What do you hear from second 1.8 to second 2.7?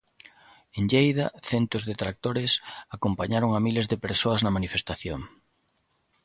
de tractores